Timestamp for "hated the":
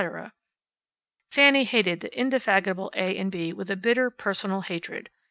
1.63-2.19